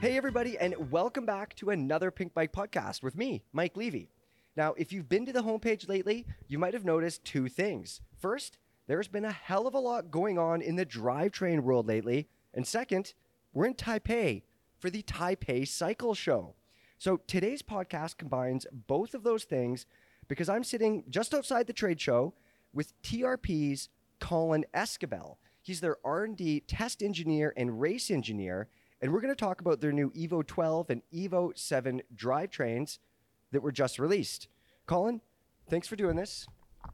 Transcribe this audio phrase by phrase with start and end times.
[0.00, 4.08] Hey, everybody, and welcome back to another Pinkbike podcast with me, Mike Levy.
[4.56, 8.00] Now, if you've been to the homepage lately, you might have noticed two things.
[8.18, 12.28] First, there's been a hell of a lot going on in the drivetrain world lately.
[12.54, 13.12] And second,
[13.52, 14.40] we're in Taipei
[14.78, 16.54] for the Taipei Cycle Show.
[16.96, 19.84] So today's podcast combines both of those things
[20.28, 22.32] because I'm sitting just outside the trade show
[22.72, 25.36] with TRP's Colin Escabel.
[25.60, 28.68] He's their R&D test engineer and race engineer,
[29.02, 32.98] and we're going to talk about their new Evo 12 and Evo 7 drivetrains
[33.52, 34.48] that were just released.
[34.86, 35.20] Colin,
[35.68, 36.46] thanks for doing this.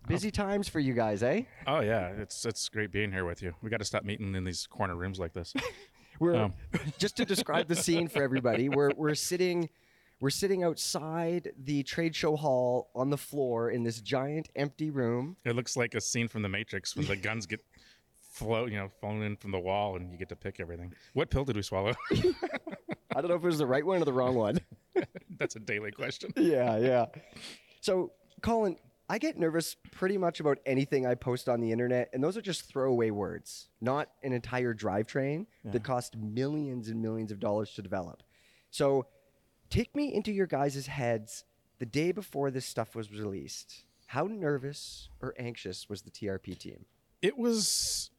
[0.08, 1.42] Busy times for you guys, eh?
[1.66, 3.54] Oh yeah, it's it's great being here with you.
[3.62, 5.54] We got to stop meeting in these corner rooms like this.
[6.20, 6.54] We're Um.
[6.98, 8.68] just to describe the scene for everybody.
[8.68, 9.68] We're we're sitting
[10.20, 15.36] we're sitting outside the trade show hall on the floor in this giant empty room.
[15.44, 17.60] it looks like a scene from The Matrix when the guns get
[18.36, 20.92] flow, you know, falling in from the wall, and you get to pick everything.
[21.14, 21.94] What pill did we swallow?
[22.12, 24.60] I don't know if it was the right one or the wrong one.
[25.38, 26.32] That's a daily question.
[26.36, 27.06] yeah, yeah.
[27.80, 28.76] So, Colin,
[29.08, 32.42] I get nervous pretty much about anything I post on the internet, and those are
[32.42, 37.82] just throwaway words, not an entire drivetrain that cost millions and millions of dollars to
[37.82, 38.22] develop.
[38.70, 39.06] So,
[39.70, 41.44] take me into your guys' heads
[41.78, 43.84] the day before this stuff was released.
[44.06, 46.84] How nervous or anxious was the TRP team?
[47.22, 48.10] It was,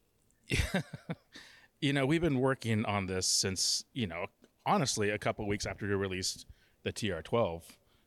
[1.81, 4.25] you know, we've been working on this since, you know,
[4.65, 6.45] honestly, a couple weeks after we released
[6.83, 7.63] the TR12.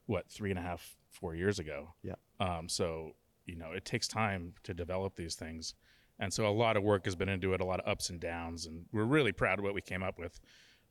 [0.07, 1.95] What three and a half, four years ago.
[2.03, 2.15] Yeah.
[2.41, 3.13] Um, so
[3.47, 5.75] you know, it takes time to develop these things,
[6.19, 8.21] and so a lot of work has been into it, a lot of ups and
[8.21, 10.41] downs, and we're really proud of what we came up with.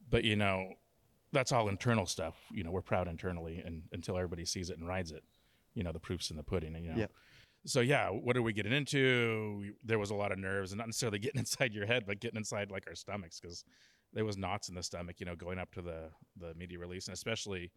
[0.09, 0.73] But you know,
[1.33, 2.35] that's all internal stuff.
[2.51, 5.23] You know, we're proud internally, and until everybody sees it and rides it,
[5.73, 6.75] you know, the proof's in the pudding.
[6.75, 7.07] And you know, Yeah.
[7.65, 9.73] So yeah, what are we getting into?
[9.83, 12.37] There was a lot of nerves, and not necessarily getting inside your head, but getting
[12.37, 13.63] inside like our stomachs because
[14.13, 15.19] there was knots in the stomach.
[15.19, 17.71] You know, going up to the the media release, and especially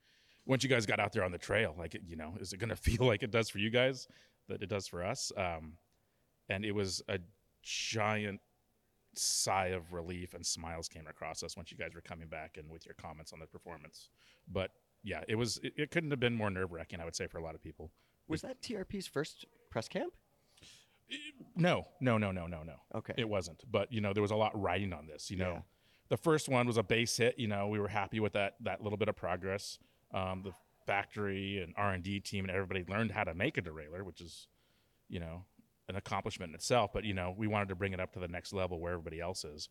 [0.47, 2.71] once you guys got out there on the trail, like you know, is it going
[2.71, 4.07] to feel like it does for you guys
[4.49, 5.33] that it does for us?
[5.37, 5.75] Um,
[6.49, 7.19] and it was a
[7.63, 8.41] giant
[9.15, 12.69] sigh of relief and smiles came across us once you guys were coming back and
[12.71, 14.09] with your comments on the performance.
[14.51, 14.71] But
[15.03, 17.01] yeah, it was it, it couldn't have been more nerve wracking.
[17.01, 17.91] I would say for a lot of people.
[18.29, 20.13] Was that TRP's first press camp?
[21.57, 22.75] No, no, no, no, no, no.
[22.95, 23.15] Okay.
[23.19, 23.63] It wasn't.
[23.71, 25.31] But you know, there was a lot riding on this.
[25.31, 25.61] You know, Yeah.
[26.09, 27.39] the first one was a base hit.
[27.39, 29.79] You know, we were happy with that that little bit of progress.
[30.15, 30.53] Um, the
[30.87, 34.21] factory and R and D team and everybody learned how to make a derailleur, which
[34.21, 34.49] is,
[35.09, 35.45] you know,
[35.89, 36.93] an accomplishment in itself.
[36.93, 39.21] But you know, we wanted to bring it up to the next level where everybody
[39.21, 39.69] else is,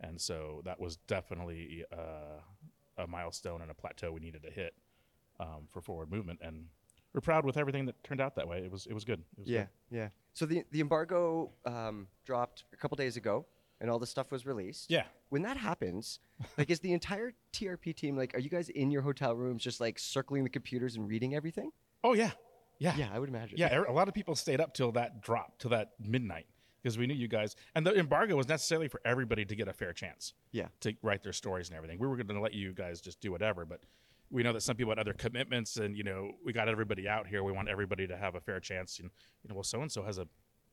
[0.00, 2.40] and so that was definitely uh,
[2.98, 4.74] a milestone and a plateau we needed to hit
[5.40, 6.38] um, for forward movement.
[6.42, 6.66] And
[7.14, 8.58] we're proud with everything that turned out that way.
[8.58, 9.20] It was it was good.
[9.38, 9.60] It was Yeah,
[9.90, 9.96] good.
[9.98, 10.08] yeah.
[10.34, 13.46] So the the embargo um, dropped a couple days ago,
[13.80, 14.90] and all the stuff was released.
[14.90, 15.04] Yeah.
[15.30, 16.18] When that happens,
[16.58, 18.34] like, is the entire TRP team like?
[18.34, 21.70] Are you guys in your hotel rooms just like circling the computers and reading everything?
[22.02, 22.32] Oh yeah,
[22.78, 23.56] yeah, Yeah, I would imagine.
[23.58, 26.46] Yeah, a lot of people stayed up till that drop, till that midnight,
[26.82, 27.56] because we knew you guys.
[27.74, 30.34] And the embargo was necessarily for everybody to get a fair chance.
[30.52, 30.66] Yeah.
[30.80, 31.98] To write their stories and everything.
[31.98, 33.80] We were going to let you guys just do whatever, but
[34.30, 37.26] we know that some people had other commitments, and you know, we got everybody out
[37.26, 37.42] here.
[37.42, 38.98] We want everybody to have a fair chance.
[38.98, 39.10] And
[39.42, 40.26] you know, well, so and so has a,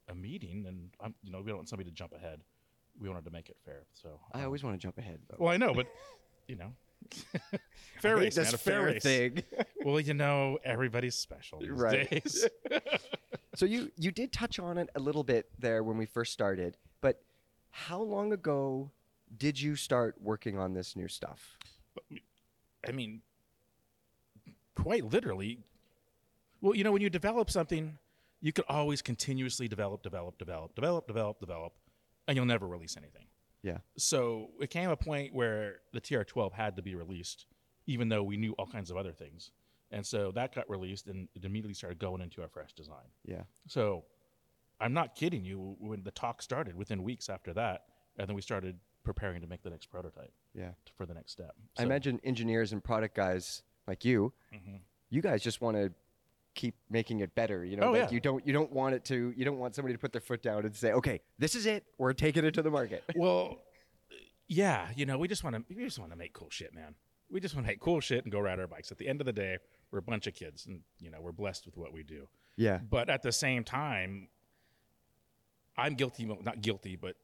[0.09, 2.41] a meeting, and I'm, you know, we don't want somebody to jump ahead.
[2.99, 3.83] We wanted to make it fair.
[3.93, 5.19] So I um, always want to jump ahead.
[5.29, 5.37] Though.
[5.39, 5.87] well, I know, but
[6.47, 6.73] you know,
[7.99, 9.03] fair race, man, a fair race.
[9.03, 9.43] thing.
[9.85, 12.09] well, you know, everybody's special these Right.
[12.09, 12.47] days.
[13.55, 16.77] so you you did touch on it a little bit there when we first started,
[17.01, 17.21] but
[17.69, 18.91] how long ago
[19.37, 21.57] did you start working on this new stuff?
[22.87, 23.21] I mean,
[24.81, 25.59] quite literally.
[26.61, 27.97] Well, you know, when you develop something,
[28.39, 31.73] you can always continuously develop, develop, develop, develop, develop, develop,
[32.27, 33.25] and you'll never release anything.
[33.63, 33.77] Yeah.
[33.97, 37.45] So it came a point where the TR12 had to be released,
[37.87, 39.51] even though we knew all kinds of other things.
[39.91, 43.05] And so that got released, and it immediately started going into a fresh design.
[43.25, 43.43] Yeah.
[43.67, 44.05] So
[44.79, 45.75] I'm not kidding you.
[45.79, 47.83] When the talk started, within weeks after that,
[48.17, 50.71] and then we started preparing to make the next prototype Yeah.
[50.95, 51.51] for the next step.
[51.57, 51.91] I So- Mm-hmm.
[51.91, 54.77] imagine engineers and product guys like you, mm-hmm.
[55.09, 55.91] you guys just want to
[56.53, 57.63] keep making it better.
[57.63, 58.11] You know, Oh, like yeah.
[58.11, 60.41] you don't you don't want it to you don't want somebody to put their foot
[60.41, 61.85] down and say, okay, this is it.
[61.97, 63.03] We're taking it to the market.
[63.15, 63.59] Well,
[64.47, 66.95] yeah, you know, we just want to we just want to make cool shit, man.
[67.29, 68.91] We just want to make cool shit and go ride our bikes.
[68.91, 69.57] At the end of the day,
[69.91, 72.27] we're a bunch of kids, and you know, we're blessed with what we do.
[72.57, 72.79] Yeah.
[72.89, 74.27] But at the same time,
[75.77, 76.25] I'm guilty.
[76.25, 77.15] Not guilty, but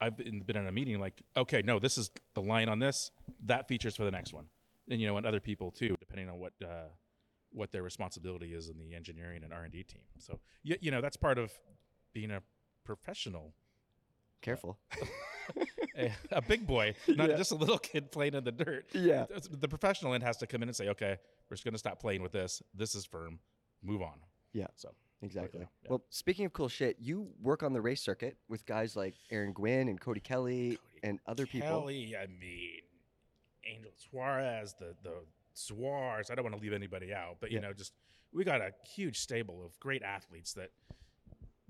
[0.00, 3.10] I've been, been in a meeting like, okay, no, this is the line on this.
[3.46, 4.46] That features for the next one,
[4.90, 6.88] and you know, and other people too, depending on what uh,
[7.52, 10.02] what their responsibility is in the engineering and R and D team.
[10.18, 11.52] So you, you know, that's part of
[12.12, 12.42] being a
[12.84, 13.54] professional.
[14.42, 14.78] Careful.
[15.96, 17.36] a, a big boy, not Yeah.
[17.36, 18.86] just a little kid playing in the dirt.
[18.92, 19.24] Yeah.
[19.50, 21.16] The professional end has to come in and say, okay,
[21.48, 22.62] we're just going to stop playing with this.
[22.74, 23.40] This is firm.
[23.82, 24.20] Move on.
[24.52, 24.66] Yeah.
[24.76, 24.90] So
[25.22, 25.60] Exactly.
[25.62, 25.88] yeah.
[25.88, 29.52] Well, speaking of cool shit, you work on the race circuit with guys like Aaron
[29.52, 31.68] Gwin and Cody Kelley Cody and other people.
[31.68, 32.80] Kelley, I mean,
[33.66, 35.14] Angel Suarez, the the
[35.54, 36.30] Suarez.
[36.30, 37.68] I don't want to leave anybody out, but you Yeah.
[37.68, 37.92] know, just
[38.32, 40.70] we got a huge stable of great athletes that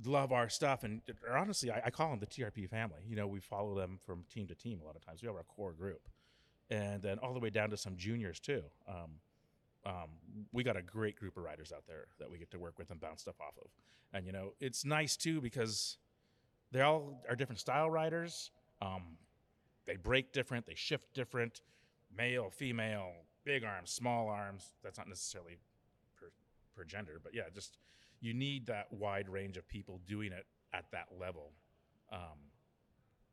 [0.04, 1.00] love our stuff, and
[1.30, 3.00] honestly, I, I call them the TRP family.
[3.08, 5.22] You know, we follow them from team to team a lot of times.
[5.22, 6.08] We have our core group,
[6.70, 8.62] and then all the way down to some juniors too.
[8.88, 9.20] Um,
[9.86, 10.10] um,
[10.52, 12.90] we got a great group of riders out there that we get to work with
[12.90, 13.70] and bounce stuff off of.
[14.12, 15.96] And you know, it's nice too because
[16.72, 18.50] they all are different style riders.
[18.82, 19.16] Um,
[19.86, 21.60] they brake different, they shift different,
[22.16, 23.12] male, female,
[23.44, 24.72] big arms, small arms.
[24.82, 25.58] That's not necessarily
[26.18, 26.26] per,
[26.74, 27.78] per gender, but yeah, just
[28.20, 31.52] you need that wide range of people doing it at that level
[32.12, 32.38] um,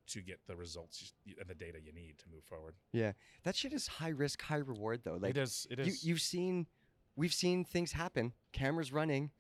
[0.08, 2.76] to get the results and the data you need to move forward.
[2.92, 3.14] Yeah,
[3.44, 5.18] that shit is high risk, high reward though.
[5.20, 5.68] Like it is.
[5.70, 6.68] It You, you've seen,
[7.16, 8.34] we've seen things happen.
[8.52, 9.32] Cameras running.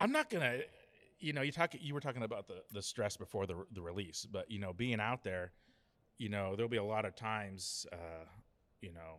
[0.00, 0.58] I'm not gonna,
[1.20, 1.74] you know, you talk.
[1.78, 5.00] You were talking about the the stress before the the release, but you know, being
[5.00, 5.52] out there,
[6.22, 8.24] you know, there'll be a lot of times, uh,
[8.80, 9.18] you know,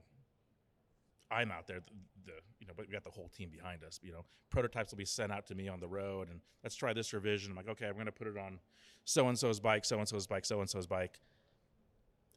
[1.29, 3.99] I'm out there, the, the you know, but we got the whole team behind us.
[4.01, 6.93] You know, prototypes will be sent out to me on the road, and let's try
[6.93, 7.51] this revision.
[7.51, 8.59] I'm like, okay, I'm gonna put it on
[9.03, 11.19] so and so's bike, so and so's bike, so and so's bike.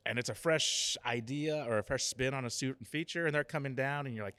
[0.04, 3.34] And it's a fresh idea or a fresh spin on a suit and feature, and
[3.34, 4.36] they're coming down, and you're like,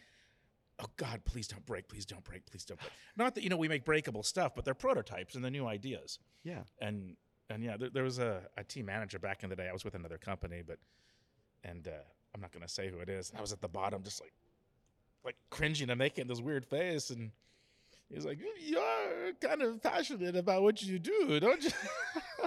[0.80, 2.92] oh God, please don't break, please don't break, please don't break.
[3.16, 6.20] Not that you know we make breakable stuff, but they're prototypes and they're new ideas.
[6.44, 6.64] Yeah.
[6.82, 7.16] And
[7.50, 9.68] and yeah, there, there was a, a team manager back in the day.
[9.70, 10.78] I was with another company, but
[11.64, 11.92] and uh,
[12.34, 13.32] I'm not gonna say who it is.
[13.38, 14.34] I was at the bottom, just like
[15.24, 17.32] like cringing and making this weird face, and
[18.10, 21.72] he's like, "You're kind of passionate about what you do, don't you?"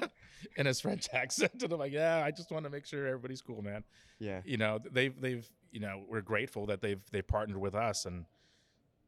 [0.57, 3.43] in his French accent, and I'm like, "Yeah, I just want to make sure everybody's
[3.43, 3.85] cool, man."
[4.19, 4.43] Yeah.
[4.45, 8.27] you know they've they've you know we're grateful that they've they partnered with us and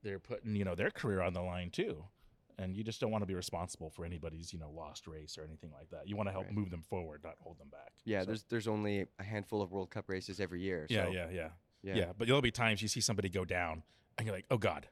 [0.03, 2.03] they're putting you know their career on the line too
[2.59, 5.45] and you just don't want to be responsible for anybody's you know lost race or
[5.45, 6.55] anything like that you want to help Right.
[6.55, 8.21] move them forward not hold them back Yeah.
[8.21, 10.87] So- There's there's only a handful of World Cup races every year.
[10.91, 11.49] yeah, yeah yeah
[11.83, 11.95] yeah.
[11.97, 13.83] yeah but there'll be times you see somebody go down
[14.19, 14.87] and you're like oh god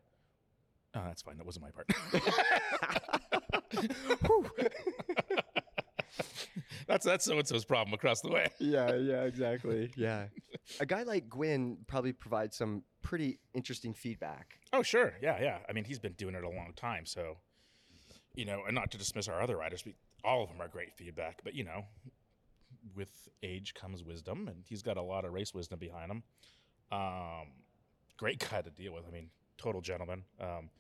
[0.95, 1.87] oh that's fine that wasn't my part
[6.87, 9.91] that's that's so and so's problem across the way yeah, yeah, exactly.
[9.97, 10.27] Yeah.
[10.81, 14.59] A guy like Gwin probably provides some pretty interesting feedback.
[14.73, 15.15] Oh, sure.
[15.23, 15.59] Yeah, yeah.
[15.69, 17.07] I mean, he's been doing it a long time.
[17.07, 17.39] So,
[18.35, 19.95] you know, and not to dismiss our other writers, we,
[20.25, 21.41] all of them are great feedback.
[21.45, 21.85] But, you know,
[22.95, 26.23] with age comes wisdom, and he's got a lot of race wisdom behind him.
[26.93, 27.49] Um,
[28.17, 29.05] great guy to deal with.
[29.07, 30.25] I mean, total gentleman.
[30.41, 30.71] Um,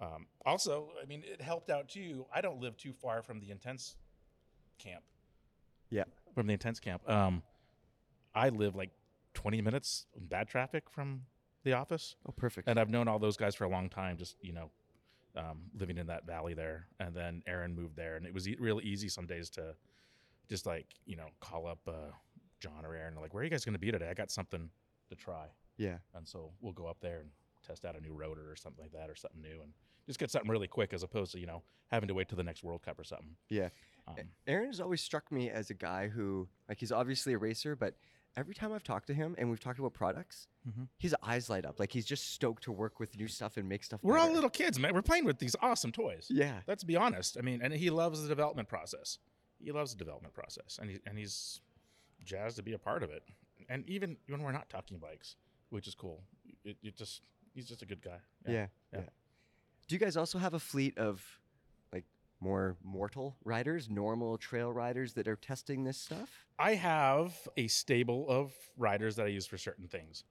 [0.00, 2.26] um, also, I mean, it helped out too.
[2.34, 3.96] I don't live too far from the intense
[4.78, 5.02] camp.
[5.90, 6.04] Yeah.
[6.34, 7.08] From the intense camp.
[7.08, 7.42] Um,
[8.34, 8.90] I live like
[9.34, 11.22] 20 minutes in bad traffic from
[11.64, 12.66] the office Oh, perfect.
[12.68, 14.16] and I've known all those guys for a long time.
[14.16, 14.70] Just you know,
[15.36, 18.56] um, living in that valley there, and then Aaron moved there, and it was e-
[18.58, 19.74] real easy some days to
[20.48, 22.12] just like you know call up uh,
[22.60, 24.08] John or Aaron, like, where are you guys going to be today?
[24.08, 24.68] I got something
[25.08, 25.46] to try,
[25.76, 25.98] yeah.
[26.14, 27.30] and so we'll go up there and
[27.66, 29.72] test out a new rotor or something like that, or something new, and
[30.06, 32.42] just get something really quick as opposed to you know having to wait till the
[32.42, 33.36] next World Cup or something.
[33.48, 33.68] Yeah.
[34.08, 37.76] Um, Aaron has always struck me as a guy who, like, he's obviously a racer,
[37.76, 37.94] but
[38.36, 40.88] every time I've talked to him and we've talked about products, Mhm.
[40.98, 41.78] his eyes light up.
[41.80, 44.02] Like, he's just stoked to work with new stuff and make stuff.
[44.02, 44.94] we're all little kids, man.
[44.94, 46.28] We're playing with these awesome toys.
[46.30, 46.62] Yeah.
[46.66, 47.36] Let's be honest.
[47.36, 49.18] I mean, and he loves the development process.
[49.58, 51.60] He loves the development process, and he, and he's
[52.24, 53.22] jazzed to be a part of it.
[53.68, 55.36] And even when we're not talking bikes,
[55.70, 56.24] which is cool,
[56.64, 57.22] it, it just
[57.54, 58.18] he's just a good guy.
[58.46, 58.68] Yeah.
[58.92, 59.00] Yeah.
[59.00, 59.08] yeah.
[59.88, 61.40] Do you guys also have a fleet of,
[62.42, 66.28] more mortal riders, normal trail riders that are testing this stuff?
[66.58, 70.24] I have a stable of riders that I use for certain things.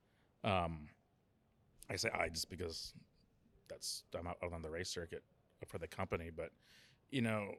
[0.43, 0.87] Um,
[1.89, 2.93] I say I just because
[3.69, 5.23] that's I'm out on the race circuit
[5.67, 6.51] for the company, but
[7.09, 7.53] you know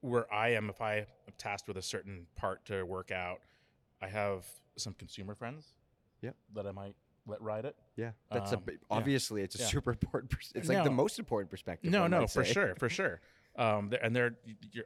[0.00, 1.04] where I am, if I am
[1.38, 3.38] tasked with a certain part to work out,
[4.00, 4.44] I have
[4.76, 5.74] some consumer friends.
[6.22, 6.34] Yep.
[6.54, 6.94] That I might
[7.26, 7.76] let ride it.
[7.96, 8.12] Yeah.
[8.32, 8.74] That's a Um, yeah.
[8.90, 9.66] obviously it's a Yeah.
[9.66, 10.32] super important.
[10.32, 11.90] Pers- it's like the most important perspective.
[11.92, 13.20] No, no, for sure, for sure.
[13.56, 14.34] Um, and they're
[14.72, 14.84] you're,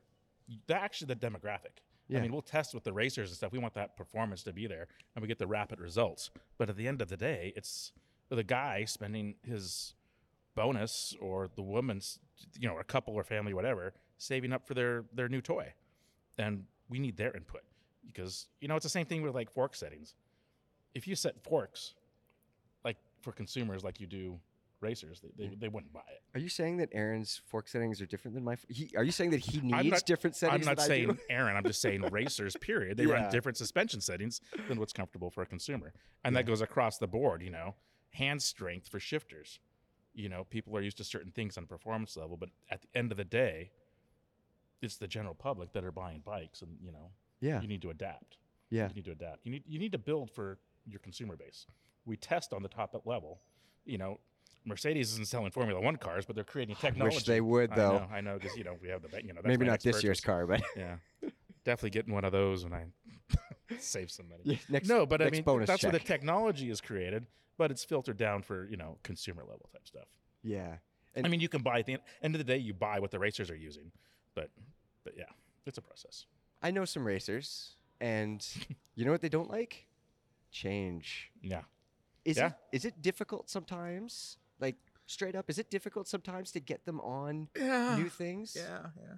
[0.66, 1.82] they're actually the demographic.
[2.08, 2.18] Yeah.
[2.18, 3.52] I mean, we'll test with the racers and stuff.
[3.52, 6.30] We want that performance to be there, and we get the rapid results.
[6.56, 7.92] But at the end of the day, it's
[8.28, 9.94] the guy spending his
[10.54, 12.18] bonus or the woman's,
[12.58, 15.73] you know, a couple or family, whatever, saving up for their their new toy,
[16.38, 17.62] and we need their input
[18.06, 20.14] because you know it's the same thing with like fork settings.
[20.94, 21.94] If you set forks,
[22.85, 24.38] like for consumers, like you do
[24.80, 25.21] racers.
[25.21, 25.61] They, they, mm.
[25.61, 26.23] they wouldn't buy it.
[26.35, 28.56] Are you saying that Aaron's fork settings are different than my?
[28.68, 30.66] He, are you saying that he needs not- different settings?
[30.66, 31.18] I'm not saying?
[31.30, 31.56] Aaron.
[31.56, 32.56] I'm just saying racers.
[32.61, 32.97] Period.
[32.97, 33.14] They Yeah.
[33.14, 35.92] run different suspension settings than what's comfortable for a consumer,
[36.25, 37.42] and that goes across the board.
[37.42, 37.75] You know,
[38.11, 39.61] hand strength for shifters.
[40.14, 42.88] You know, people are used to certain things on a performance level, but at the
[42.99, 43.71] end of the day,
[44.80, 47.90] it's the general public that are buying bikes, and you know, Yeah, you need to
[47.90, 48.38] adapt.
[48.71, 49.45] yeah, You need to adapt.
[49.45, 51.66] You need you need to build for your consumer base.
[52.04, 53.40] We test on the top level.
[53.85, 54.21] You know,
[54.66, 57.14] Mercedes isn't selling Formula One cars, but they're creating technology.
[57.16, 58.06] wish they would though.
[58.12, 59.85] I know, because you know we have the you know that's Maybe my not next
[59.85, 60.25] this year's purchase.
[60.25, 60.96] car, but Yeah,
[61.64, 62.85] definitely getting one of those when I
[63.78, 64.42] save some money.
[64.44, 67.26] Yeah, next, no, but I next mean bonus that's where the technology is created,
[67.58, 70.08] but it's filtered down for you know consumer level type stuff.
[70.42, 70.76] yeah,
[71.16, 73.18] I mean, you can buy at the end of the day, you buy what the
[73.18, 73.90] racers are using,
[74.35, 74.50] but
[75.04, 75.25] but yeah,
[75.64, 76.26] it's a process.
[76.62, 78.46] I know some racers, and
[78.96, 79.87] you know what they don't like?
[80.50, 81.30] Change.
[81.42, 81.62] Yeah.
[82.25, 82.46] Is Yeah.
[82.49, 84.38] it is it difficult sometimes?
[84.60, 87.96] Like straight up, is it difficult sometimes to get them on Yeah.
[87.96, 88.56] new things?
[88.58, 89.14] Yeah, yeah.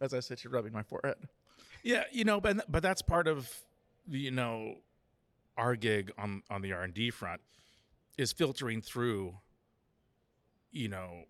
[0.00, 1.16] As I sit here rubbing my forehead.
[1.82, 3.50] Yeah, you know, but but that's part of
[4.08, 4.76] you know
[5.56, 7.40] our gig on on the R and D front
[8.18, 9.36] is filtering through
[10.72, 11.24] you know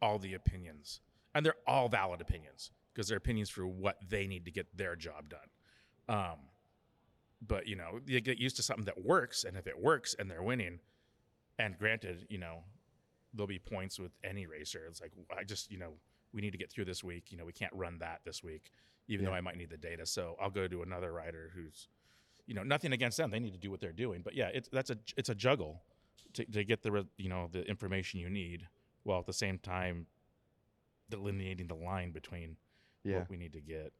[0.00, 1.00] all the opinions,
[1.34, 4.96] and they're all valid opinions because they're opinions for what they need to get their
[4.96, 5.48] job done.
[6.08, 6.38] Um,
[7.46, 10.30] but you know, you get used to something that works, and if it works and
[10.30, 10.80] they're winning,
[11.58, 12.62] and granted, you know,
[13.34, 14.86] there'll be points with any racer.
[14.88, 15.92] It's like I just, you know,
[16.32, 17.30] we need to get through this week.
[17.30, 18.70] You know, we can't run that this week,
[19.08, 20.06] even though I might need the data.
[20.06, 21.88] So I'll go to another rider who's,
[22.46, 23.30] you know, nothing against them.
[23.30, 24.22] They need to do what they're doing.
[24.22, 25.82] But yeah, it's that's a it's a juggle
[26.34, 28.66] to, to get the you know the information you need
[29.04, 30.06] while at the same time
[31.10, 32.56] delineating the line between
[33.04, 33.92] yeah, what we need to get.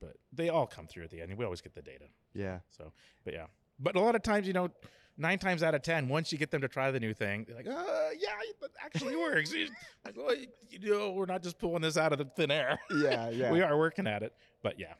[0.00, 1.36] But they all come through at the end.
[1.36, 2.06] We always get the data.
[2.34, 2.60] yeah.
[2.70, 2.92] So,
[3.24, 3.46] but yeah,
[3.78, 4.70] but a lot of times, you know,
[5.20, 7.56] nine times out of ten, once you get them to try the new thing, they're
[7.56, 8.30] like, "Uh, yeah,
[8.62, 9.52] it actually works."
[10.04, 10.34] Like, well,
[10.70, 12.80] you know, we're not just pulling this out of the thin air.
[12.90, 13.52] Yeah, yeah.
[13.52, 14.32] we are working at it.
[14.62, 14.94] But yeah,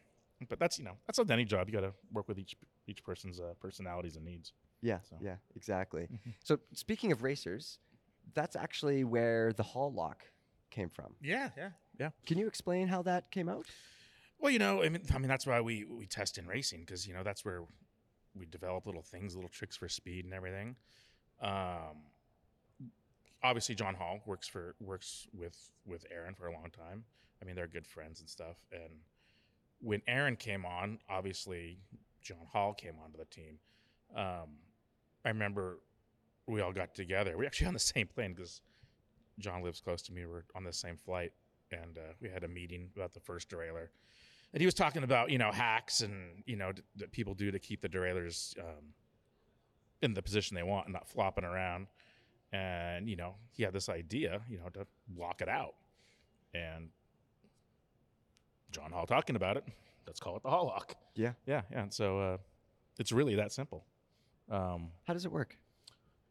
[0.48, 1.68] but that's you know, that's with any job.
[1.68, 2.54] You got to work with each
[2.86, 4.52] each person's uh, personalities and needs.
[4.82, 5.16] Yeah, So.
[5.20, 6.02] yeah, exactly.
[6.12, 6.34] Mhm.
[6.44, 7.78] So speaking of racers,
[8.34, 10.24] that's actually where the Hall lock
[10.70, 11.14] came from.
[11.20, 12.10] Yeah, yeah, yeah.
[12.26, 13.66] Can you explain how that came out?
[14.38, 17.06] Well, you know, I mean, I mean that's why we we test in racing because
[17.06, 17.62] you know that's where
[18.40, 20.74] we develop little things, little tricks for speed and everything.
[21.40, 22.02] Um,
[23.42, 27.04] obviously, John Hall works for works with with Aaron for a long time.
[27.40, 28.56] I mean, they're good friends and stuff.
[28.72, 28.92] And
[29.80, 31.78] when Aaron came on, obviously
[32.22, 33.58] John Hall came onto the team.
[34.14, 34.58] Um,
[35.24, 35.78] I remember
[36.46, 37.36] we all got together.
[37.36, 38.60] We actually on the same plane because
[39.38, 40.26] John lives close to me.
[40.26, 41.32] We're on the same flight,
[41.70, 43.88] and uh, we had a meeting about the first derailleur.
[44.52, 47.50] And he was talking about you know hacks and you know d- that people do
[47.50, 48.94] to keep the derailleurs um,
[50.02, 51.86] in the position they want and not flopping around.
[52.52, 55.74] And you know he had this idea, you know, to lock it out.
[56.52, 56.88] And
[58.72, 59.64] John Hall talking about it.
[60.06, 60.96] Let's call it the Hall lock.
[61.14, 61.32] Yeah.
[61.46, 61.82] yeah, yeah.
[61.82, 62.36] And so uh,
[62.98, 63.84] it's really that simple.
[64.50, 65.56] Um, How does it work?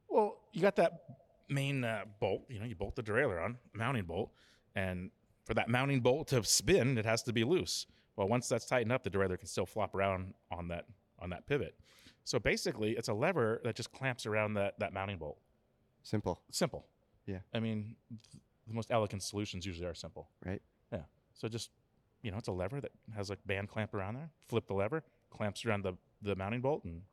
[0.10, 1.04] well, you got that
[1.48, 2.42] main uh, bolt.
[2.50, 4.32] You know, you bolt the derailleur on, mounting bolt,
[4.76, 5.12] and
[5.46, 7.86] for that mounting bolt to spin, it has to be loose.
[8.20, 10.84] Well, once that's tightened up, the derailleur can still flop around on that
[11.20, 11.74] on that pivot.
[12.26, 15.38] So basically, it's a lever that just clamps around that that mounting bolt.
[16.04, 16.86] Simple, Simple.
[17.26, 17.38] Yeah.
[17.54, 20.28] I mean, th- the most elegant solutions usually are simple.
[20.46, 20.62] right?
[20.92, 21.04] Yeah.
[21.34, 21.70] So just
[22.22, 24.32] you know, it's a lever that has like band clamp around there.
[24.50, 27.04] Flip the lever, clamps around the the mounting bolt, and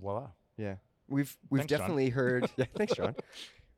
[0.00, 0.28] voila.
[0.56, 0.76] Yeah.
[1.08, 1.78] We've we've Thanks, John.
[1.80, 2.50] definitely heard.
[2.56, 3.14] yeah, thanks, John.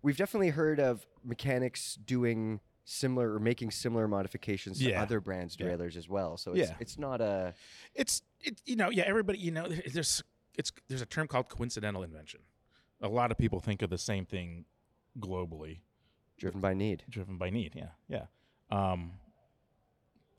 [0.02, 5.02] We've definitely heard of mechanics doing similar or making similar modifications to Yeah.
[5.02, 5.66] other brands' Yeah.
[5.68, 6.36] as well.
[6.36, 6.76] So it's Yeah.
[6.80, 7.54] it's not a
[7.94, 10.22] it's it you know yeah everybody you know there's
[10.54, 12.40] it's there's a term called coincidental invention
[13.00, 14.66] a lot of people think of the same thing
[15.18, 15.80] globally
[16.36, 17.04] driven by need.
[17.08, 18.26] driven by need yeah yeah
[18.70, 19.12] um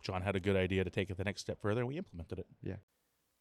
[0.01, 2.39] john had a good idea to take it the next step further and we implemented
[2.39, 2.75] it Yeah.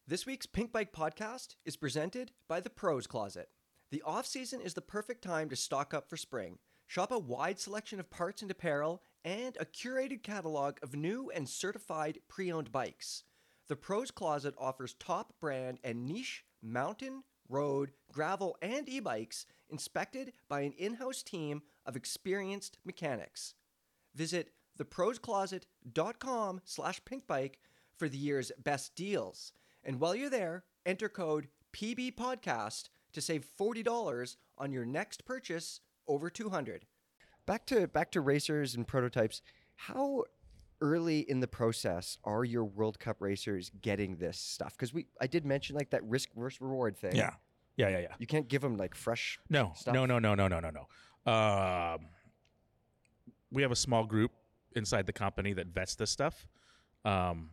[0.07, 3.49] This week's Pinkbike podcast is presented by the Pros Closet.
[3.89, 6.59] The off season is the perfect time to stock up for spring.
[6.87, 11.49] Shop a wide selection of parts and apparel and a curated catalog of new and
[11.49, 13.23] certified pre-owned bikes.
[13.67, 20.61] The Pros Closet offers top brand and niche mountain, road, gravel, and e-bikes inspected by
[20.61, 23.55] an in-house team of experienced mechanics.
[24.13, 27.55] Visit theproscloset.com slash pinkbike
[27.97, 29.53] for the year's best deals.
[29.83, 36.29] And while you're there, enter code PBPodcast to save $40 on your next purchase over
[36.29, 36.85] 200.
[37.45, 39.41] Back to back to racers and prototypes.
[39.75, 40.23] How
[40.81, 44.73] early in the process are your World Cup racers getting this stuff?
[44.73, 47.15] Because we I did mention like that risk versus reward thing.
[47.15, 47.33] yeah
[47.77, 49.93] yeah yeah yeah You can't give them like fresh no Stuff.
[49.93, 52.07] no no no no no no no Um,
[53.51, 54.31] we have a small group
[54.75, 56.47] inside the company that vets this stuff.
[57.05, 57.51] Um,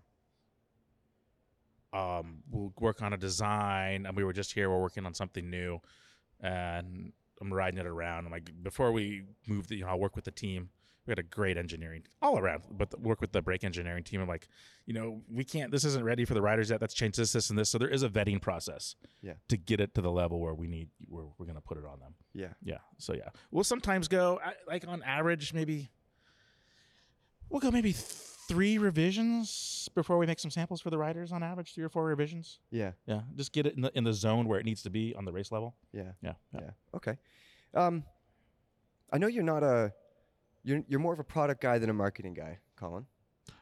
[1.92, 4.70] um, we'll work on a design, and we were just here.
[4.70, 5.80] We're working on something new,
[6.40, 8.24] and I'm riding it around.
[8.26, 10.70] I'm like, before we move, the, you know, I'll work with the team.
[11.06, 14.20] We had a great engineering all around, but the, work with the brake engineering team.
[14.20, 14.46] I'm like,
[14.86, 15.72] you know, we can't.
[15.72, 16.78] This isn't ready for the riders yet.
[16.78, 17.68] That's changed change this, this, and this.
[17.70, 19.32] So there is a vetting process, Yeah.
[19.48, 21.84] to get it to the level where we need, where we're going to put it
[21.84, 22.14] on them.
[22.32, 22.52] Yeah.
[22.62, 22.78] Yeah.
[22.98, 25.90] So yeah, we'll sometimes go I- like on average maybe
[27.50, 27.96] we'll go maybe
[28.52, 32.04] three revisions before we make some samples for the riders on average, three or four
[32.04, 32.58] revisions.
[32.70, 32.92] Yeah.
[33.06, 35.24] Yeah, just get it in the in the zone where it needs to be on
[35.24, 35.74] the race level.
[35.92, 36.12] Yeah.
[36.22, 36.34] Yeah.
[36.52, 36.60] Yeah.
[36.60, 36.70] Yeah.
[36.94, 37.16] Okay.
[37.74, 38.04] Um,
[39.12, 39.92] I know you're not a,
[40.64, 43.06] you're you're more of a product guy than a marketing guy, Colin.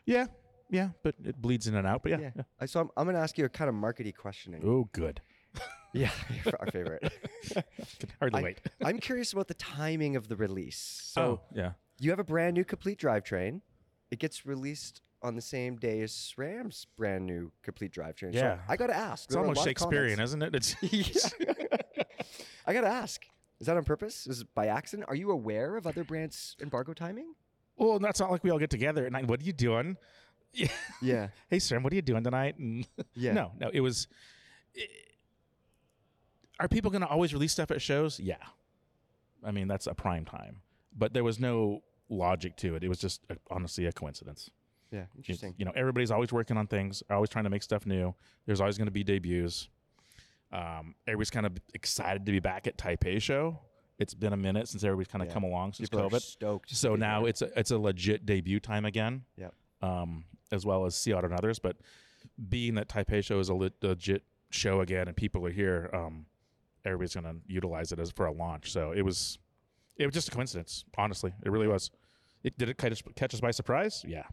[0.05, 0.27] Yeah.
[0.73, 2.03] Yeah, but it bleeds in and out.
[2.03, 2.19] But yeah.
[2.21, 2.31] Yeah.
[2.37, 2.67] yeah.
[2.67, 4.63] So I'm, I'm gonna ask you a kind of markety questioning.
[4.65, 5.21] Oh, good.
[5.93, 6.13] Yeah,
[6.61, 7.13] our favorite.
[8.21, 8.61] Hardly I- wait.
[8.85, 10.79] I'm curious about the timing of the release.
[10.79, 11.73] So oh, yeah.
[11.99, 13.61] you have a brand new complete drivetrain.
[14.11, 18.35] It gets released on the same day as SRAM's brand new complete drivetrain.
[18.35, 18.57] Yeah.
[18.57, 19.25] So I got to ask.
[19.25, 20.55] It's there were a almost Shakespearean, isn't it?
[20.55, 20.75] It's.
[22.67, 23.25] I got to ask.
[23.61, 24.27] Is that on purpose?
[24.27, 25.09] Is it by accident?
[25.09, 27.35] Are you aware of other brands' embargo timing?
[27.77, 29.27] well, that's not like we all get together at night.
[29.27, 29.97] What are you doing?
[30.53, 30.69] Yeah.
[31.03, 31.29] Yeah.
[31.49, 32.59] Hey, SRAM, what are you doing tonight?
[32.59, 33.33] And Yeah.
[33.33, 34.07] No, no, it was.
[36.59, 38.21] are people going to always release stuff at shows?
[38.21, 38.37] Yeah.
[39.43, 40.61] I mean, that's a prime time.
[40.97, 42.85] But there was no logic to it.
[42.85, 44.51] It was just uh honestly a coincidence.
[44.93, 45.01] Yeah.
[45.01, 45.55] You- Interesting.
[45.57, 48.15] You know, everybody's always working on things, always trying to make stuff new.
[48.47, 49.69] There's always going to be debuts.
[50.53, 53.61] Um, everybody's kind of excited to be back at Taipei show.
[54.01, 55.35] It's been a minute since everybody's kind of Yeah.
[55.35, 56.21] come along since People COVID.
[56.21, 56.71] stoked.
[56.75, 57.29] So now there.
[57.31, 59.23] it's a, it's a legit debut time again.
[59.37, 59.55] Yep.
[59.83, 61.77] Um, as well as Sea Otter and others, but
[62.49, 66.27] being that Taipei show is a legit show again and people are here, um,
[66.85, 68.73] everybody's going to utilize it as for a launch.
[68.73, 69.39] So it was,
[70.01, 70.85] it was just a coincidence.
[70.97, 71.91] Honestly, it really was.
[72.43, 74.03] It did it catch us, catch us by surprise?
[74.07, 74.25] Yeah.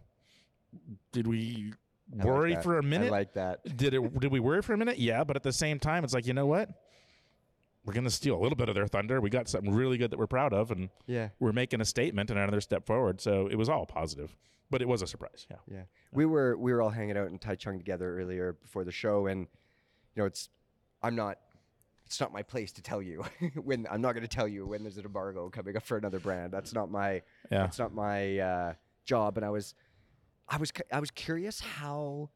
[1.11, 1.73] Did we
[2.13, 2.63] I like worry that.
[2.63, 3.07] for a minute?
[3.07, 3.77] I like that.
[3.77, 4.19] did it?
[4.19, 4.97] Did we worry for a minute?
[4.97, 6.69] Yeah, but at the same time, it's like you know what?
[7.85, 9.21] We're going to steal a little bit of their thunder.
[9.21, 11.29] We got something really good that we're proud of, and Yeah.
[11.39, 13.21] we're making a statement and another step forward.
[13.21, 14.35] So it was all positive,
[14.69, 15.47] but it was a surprise.
[15.49, 15.57] Yeah.
[15.71, 15.83] Yeah.
[16.11, 19.41] We were we were all hanging out in Taichung together earlier before the show and
[20.15, 20.49] you know it's
[21.01, 21.37] I'm not
[22.07, 23.23] it's not my place to tell you
[23.63, 26.19] when I'm not going to tell you when there's an embargo coming up for another
[26.19, 26.53] brand.
[26.53, 27.63] That's not my Yeah.
[27.63, 29.75] that's not my uh, job and I was
[30.47, 32.29] I was I was curious how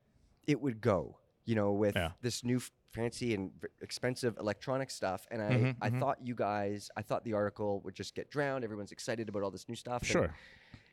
[0.45, 2.11] it would go, you know, with Yeah.
[2.21, 5.99] this new fancy and v- expensive electronic stuff and I Mhm, I mhm.
[6.01, 8.65] thought you guys I thought the article would just get drowned.
[8.65, 10.01] Everyone's excited about all this new stuff.
[10.01, 10.35] and Sure.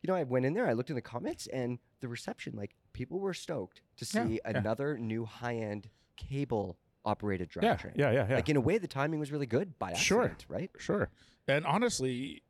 [0.02, 2.76] you know, I went in there, I looked in the comments, and the reception, like
[2.92, 4.50] people were stoked to see yeah.
[4.56, 7.14] another new high-end cable-operated Yeah.
[7.14, 7.92] drivetrain.
[7.96, 8.10] Yeah.
[8.10, 8.26] Yeah.
[8.28, 8.34] Yeah.
[8.36, 10.24] Like in a way, the timing was really good by Sure.
[10.24, 10.70] accident, right?
[10.78, 11.08] Sure.
[11.46, 12.42] And honestly,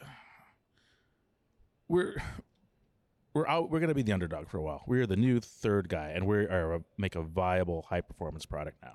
[1.88, 2.16] we're
[3.34, 3.70] we're out.
[3.70, 4.82] We're going to be the underdog for a while.
[4.86, 8.94] We're the new third guy, and we are make a viable high performance product now.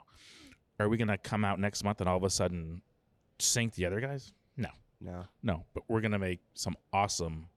[0.80, 2.82] Are we going to come out next month and all of a sudden
[3.40, 4.34] sink the other guys?
[4.58, 5.26] No, No.
[5.44, 5.66] no.
[5.76, 7.50] But we're going to make some awesome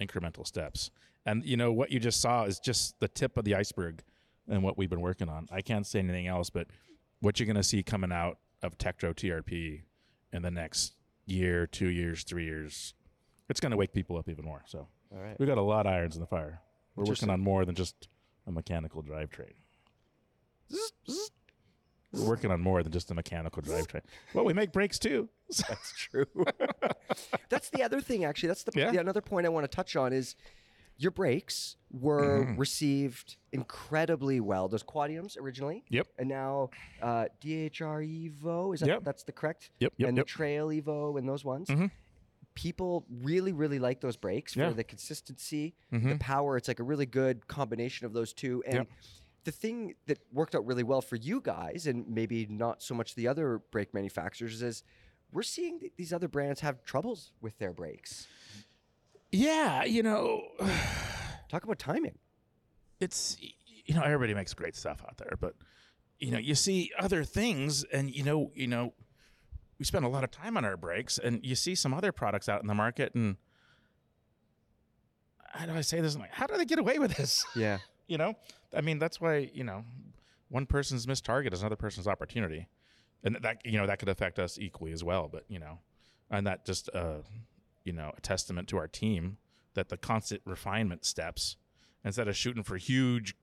[0.00, 0.90] incremental steps.
[1.26, 4.02] And you know what you just saw is just the tip of the iceberg,
[4.50, 5.48] and what we've been working on.
[5.50, 6.66] I can't say anything else, but
[7.20, 9.82] what you're going to see coming out of Tektro TRP
[10.32, 12.92] in the next year, two years, three years,
[13.48, 14.62] it's going to wake people up even more.
[14.66, 15.38] So All right.
[15.38, 16.60] we got a lot of irons in the fire.
[16.96, 18.08] We're working on more than just
[18.46, 19.52] a mechanical drivetrain.
[22.12, 24.02] We're working on more than just a mechanical drivetrain.
[24.34, 25.28] Well, we make brakes too.
[25.68, 26.26] That's true.
[27.48, 28.48] That's the other thing, actually.
[28.48, 28.90] That's the, Yeah.
[28.90, 30.34] the another point I want to touch on is
[31.00, 32.58] your brakes were Mhm.
[32.58, 34.68] received incredibly well.
[34.68, 36.06] Those Quadiems originally, Yep.
[36.18, 38.74] and now uh, DHR Evo.
[38.74, 39.04] Is that Yep.
[39.04, 39.70] that's the correct?
[39.80, 39.94] Yep.
[39.96, 40.08] Yep.
[40.08, 40.26] and yep.
[40.26, 41.68] the Trail Evo and those ones.
[41.68, 41.90] Mhm.
[42.54, 44.68] People really, really like those brakes Yeah.
[44.68, 46.20] for the consistency, the Mhm.
[46.20, 46.56] power.
[46.58, 48.62] It's like a really good combination of those two.
[48.66, 48.86] And
[49.44, 53.14] the thing that worked out really well for you guys, and maybe not so much
[53.14, 54.82] the other brake manufacturers, is
[55.32, 58.26] we're seeing th- these other brands have troubles with their brakes.
[59.32, 60.42] Yeah, you know,
[61.48, 62.18] Talk about timing.
[63.00, 65.54] it's you know everybody makes great stuff out there, but
[66.18, 68.94] you know you see other things, and you know you know
[69.78, 72.48] we spend a lot of time on our brakes, and you see some other products
[72.48, 73.36] out in the market, and
[75.52, 76.14] how do I say this?
[76.14, 77.44] I'm like, how do they get away with this?
[77.56, 77.78] Yeah.
[78.06, 78.34] you know,
[78.74, 79.84] I mean that's why you know
[80.48, 82.68] one person's missed target is another person's opportunity,
[83.24, 85.28] and that you know that could affect us equally as well.
[85.30, 85.78] But you know,
[86.30, 87.18] and that just uh,
[87.90, 89.36] you know a testament to our team
[89.74, 91.56] that the constant refinement steps
[92.04, 93.34] instead of shooting for huge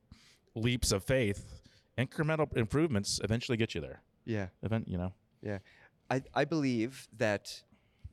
[0.55, 1.59] leaps of faith,
[1.97, 4.01] incremental improvements eventually get you there.
[4.23, 4.47] Yeah.
[4.63, 5.11] Event, you know.
[5.41, 5.59] Yeah,
[6.09, 7.61] I, I believe that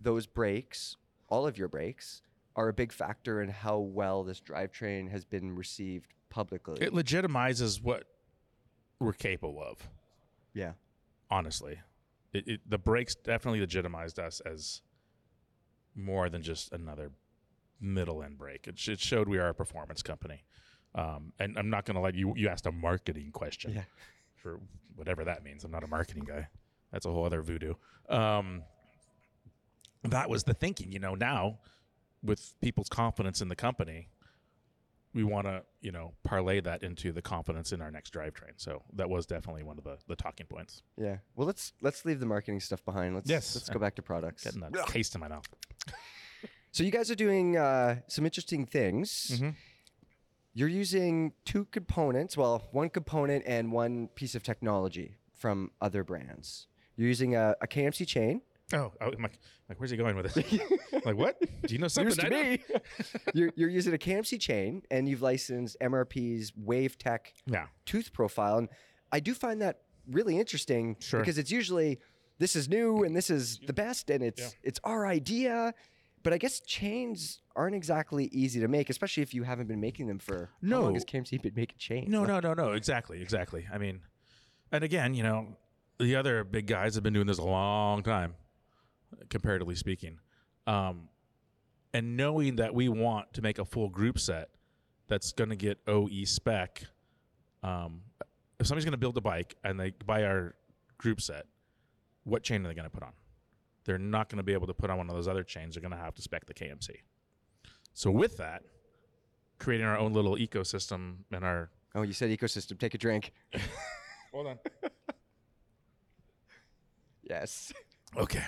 [0.00, 0.96] those brakes,
[1.28, 2.20] all of your brakes,
[2.56, 6.84] are a big factor in how well this drivetrain has been received publicly.
[6.84, 8.04] It legitimizes what
[8.98, 9.88] we're capable of.
[10.52, 10.72] yeah.
[11.30, 11.78] honestly.
[12.32, 14.82] It, it, the brakes definitely legitimized us as
[15.94, 17.10] more than just another
[17.80, 18.66] middle end brake.
[18.66, 20.44] It, sh- it showed we are a performance company.
[20.94, 23.82] Um, and I'm not going to let you, you asked a marketing question Yeah.
[24.36, 24.60] for
[24.94, 25.64] whatever that means.
[25.64, 26.48] I'm not a marketing guy.
[26.92, 27.74] That's a whole other voodoo.
[28.08, 28.62] Um,
[30.04, 31.58] that was the thinking, you know, now
[32.22, 34.08] with people's confidence in the company,
[35.14, 38.52] we want to, you know, parlay that into the confidence in our next drivetrain.
[38.56, 40.82] So that was definitely one of the, the talking points.
[40.96, 41.18] Yeah.
[41.36, 43.14] Well, let's let's leave the marketing stuff behind.
[43.14, 43.54] Let's Yes.
[43.54, 44.44] let's go back to products.
[44.44, 45.46] Getting that taste in my mouth.
[46.72, 49.30] So you guys are doing uh, some interesting things.
[49.40, 49.54] Mhm.
[50.56, 56.66] You're using two components, well, one component and one piece of technology from other brands.
[56.96, 58.42] You're using a, a KMC chain.
[58.72, 60.60] Oh, oh I'm like, like, where's he going with this?
[61.04, 61.38] like, what?
[61.66, 62.16] Do you know something?
[62.16, 62.62] To me.
[63.34, 67.66] you're, you're using a KMC chain, and you've licensed MRP's Wave Tech Yeah.
[67.84, 68.58] tooth profile.
[68.58, 68.68] And
[69.12, 71.20] I do find that really interesting Sure.
[71.20, 71.98] because it's usually
[72.38, 74.48] this is new and this is the best and it's Yeah.
[74.62, 75.72] it's our idea.
[76.22, 80.06] But I guess chains aren't exactly easy to make, especially if you haven't been making
[80.06, 80.76] them for no.
[80.76, 82.08] how long has KMC been making chains?
[82.10, 82.72] No, no, no, no.
[82.72, 83.66] Exactly, exactly.
[83.72, 84.00] I mean,
[84.72, 85.56] and again, you know,
[85.98, 88.34] the other big guys have been doing this a long time,
[89.30, 90.18] comparatively speaking.
[90.66, 91.08] Um,
[91.92, 94.50] and knowing that we want to make a full group set
[95.06, 96.82] that's going to get OE spec,
[97.62, 98.00] um,
[98.58, 100.54] if somebody's going to build a bike and they buy our
[100.98, 101.46] group set,
[102.24, 103.12] what chain are they going to put on?
[103.84, 105.74] They're not going to be able to put on one of those other chains.
[105.74, 106.90] They're going to have to spec the KMC.
[107.92, 108.62] So with that,
[109.58, 112.76] creating our own little ecosystem and our Oh, you said ecosystem.
[112.78, 113.32] Take a drink.
[114.32, 114.58] Hold on.
[117.28, 117.72] Yes.
[118.16, 118.44] Okay.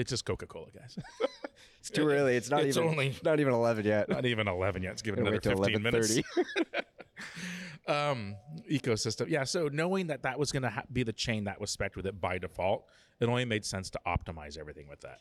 [0.00, 0.98] It's just Coca Cola, guys.
[1.80, 2.36] It's too early.
[2.36, 4.06] It's not It's even only- not even 11 yet.
[4.10, 4.92] Not even 11 yet.
[4.92, 6.18] It's given another wait till 15 minutes.
[6.18, 6.22] 11:30.
[8.12, 8.36] um,
[8.70, 9.30] ecosystem.
[9.30, 9.44] Yeah.
[9.44, 12.04] So knowing that that was going to ha- be the chain that was spec with
[12.04, 12.84] it by default,
[13.18, 15.20] it only made sense to optimize everything with that.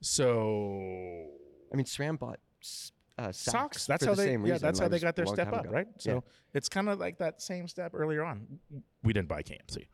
[0.00, 1.26] So
[1.72, 3.38] I mean, SRAM bought s- uh, Sachs.
[3.38, 3.86] Sachs.
[3.86, 4.28] That's for how the they.
[4.30, 5.74] same yeah, reason, that's how they got their long step time up, ago.
[5.74, 5.86] right?
[5.98, 6.20] So Yeah.
[6.54, 8.58] it's kind of like that same step earlier on.
[9.04, 9.86] We didn't buy KMC,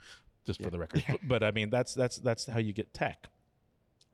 [0.46, 1.04] just for the record.
[1.08, 3.26] But, but I mean, that's that's that's how you get tech.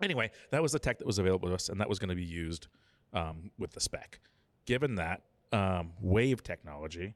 [0.02, 2.14] Anyway, that was the tech that was available to us, and that was going to
[2.16, 2.66] be used
[3.12, 4.20] um, with the spec.
[4.66, 7.14] Given that um, wave technology,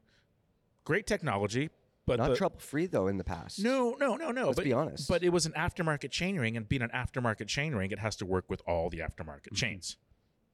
[0.85, 1.69] great technology,
[2.05, 3.59] but not the, trouble free though in the past.
[3.59, 4.45] no, no, no, no.
[4.45, 5.09] Let's but, be honest.
[5.09, 8.45] But it was an aftermarket chainring, and being an aftermarket chainring, it has to work
[8.49, 9.55] with all the aftermarket Mm-hmm.
[9.55, 9.97] chains.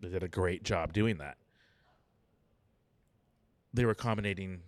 [0.02, 1.38] They did a great job doing that.
[3.74, 4.60] They were combinating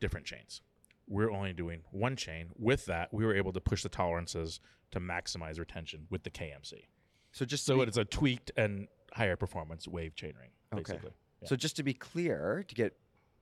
[0.00, 0.60] different chains.
[1.06, 2.48] We're only doing one chain.
[2.58, 6.84] With that, we were able to push the tolerances to maximize retention with the KMC.
[7.32, 10.82] So just So be, it's a tweaked and higher performance wave chainring, Okay.
[10.82, 11.10] basically.
[11.42, 11.48] Yeah.
[11.48, 12.96] so just to be clear, to get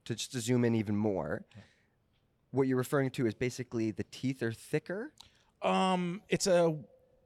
[0.06, 1.44] to just to zoom in even more,
[2.50, 5.12] what you're referring to is basically the teeth are thicker.
[5.62, 6.76] Um, it's a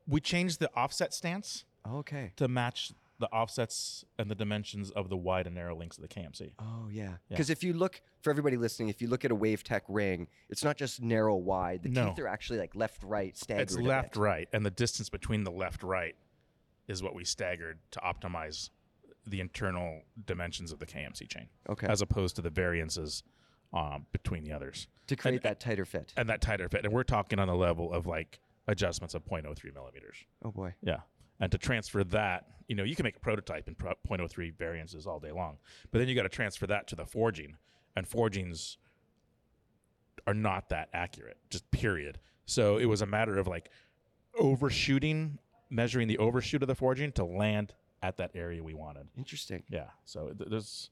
[0.06, 2.32] we changed the offset stance Okay.
[2.36, 6.08] to match the offsets and the dimensions of the wide and narrow links of the
[6.08, 6.52] KMC.
[6.58, 7.02] Oh yeah.
[7.04, 7.16] Yeah.
[7.28, 10.26] Because if you look for everybody listening, if you look at a Wave Tech ring,
[10.50, 11.84] it's not just narrow wide.
[11.84, 12.08] The No.
[12.10, 13.62] teeth are actually like left right staggered.
[13.62, 16.16] It's left right, and the distance between the left right
[16.88, 18.70] is what we staggered to optimize
[19.26, 21.86] the internal dimensions of the KMC chain, Okay.
[21.86, 23.22] as opposed to the variances
[23.72, 26.12] um, between the others to create that tighter fit.
[26.16, 26.84] and that tighter fit.
[26.84, 30.16] And we're talking on the level of like adjustments of 0.03 millimeters.
[30.44, 30.74] oh boy.
[30.82, 31.00] Yeah.
[31.40, 35.06] And to transfer that, you know, you can make a prototype in pro- 0.03 variances
[35.06, 35.56] all day long,
[35.90, 37.56] but then you got to transfer that to the forging,
[37.96, 38.78] and forgings
[40.26, 42.18] are not that accurate, just period.
[42.46, 43.70] So it was a matter of like
[44.38, 45.38] overshooting,
[45.70, 49.08] measuring the overshoot of the forging to land at that area we wanted.
[49.16, 49.62] Interesting.
[49.68, 49.86] Yeah.
[50.04, 50.90] So th- there's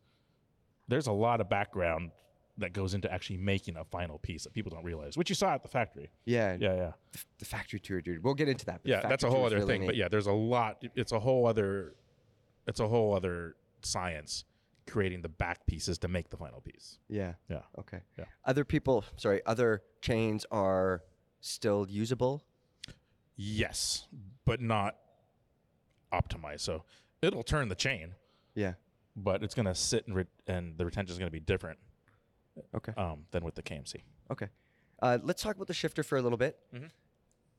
[0.89, 2.11] there's a lot of background
[2.59, 5.55] that goes into actually making a final piece that people don't realize, which you saw
[5.55, 6.11] at the factory.
[6.27, 6.57] Yeah.
[6.61, 6.93] Yeah, yeah.
[7.13, 8.23] The, the factory tour, dude.
[8.23, 8.81] We'll get into that.
[8.85, 9.87] Yeah, that's a whole other really thing.
[9.87, 10.83] But yeah, there's a lot.
[10.95, 11.95] It's a whole other.
[12.67, 14.45] It's a whole other science
[14.89, 16.99] creating the back pieces to make the final piece.
[17.09, 17.35] Yeah.
[17.49, 17.63] Yeah.
[17.79, 18.01] Okay.
[18.19, 18.25] Yeah.
[18.45, 21.03] Other people, sorry, other chains are
[21.41, 22.45] still usable.
[23.45, 24.07] Yes,
[24.45, 24.97] but not
[26.13, 26.61] optimized.
[26.61, 26.85] So
[27.21, 28.15] it'll turn the chain,
[28.55, 28.75] Yeah.
[29.17, 31.79] but it's going to sit and re- and the retention is going to be different
[32.75, 32.93] Okay.
[32.97, 34.03] um, than with the KMC.
[34.31, 34.49] Okay.
[35.01, 36.59] Uh, let's talk about the shifter for a little bit.
[36.73, 36.91] Mhm.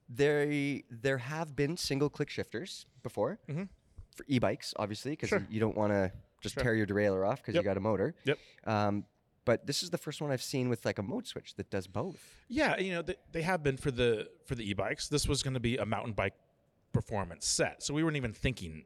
[0.08, 3.68] There, there have been single click shifters before Mhm.
[4.16, 5.46] for e-bikes, obviously, because Sure.
[5.50, 8.16] you don't want to just tear your derailleur off because you got a motor.
[8.26, 8.38] Yep.
[8.66, 9.06] Um,
[9.46, 11.88] but this is the first one I've seen with like a mode switch that does
[11.88, 12.36] both.
[12.48, 15.08] Yeah, you know they, they have been for the for the e-bikes.
[15.08, 16.34] This was going to be a mountain bike
[16.92, 17.84] performance set.
[17.84, 18.86] So we weren't even thinking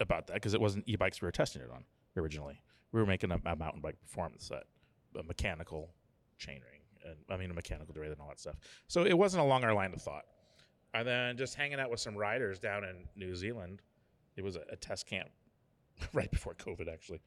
[0.00, 1.84] about that because it wasn't e-bikes we were testing it on
[2.16, 2.60] originally.
[2.92, 4.64] We were making a, a mountain bike performance set,
[5.18, 5.90] a mechanical
[6.40, 8.56] chainring, and I mean a mechanical derailleur and all that stuff.
[8.88, 10.24] So it wasn't along our line of thought.
[10.94, 13.82] And then just hanging out with some riders down in New Zealand.
[14.36, 15.28] It was a, a test camp
[16.12, 16.92] right before COVID.
[16.92, 17.20] Actually,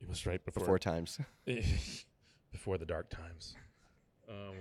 [0.00, 1.18] it was right before Four times.
[2.52, 3.54] before the dark times.
[4.28, 4.54] Um,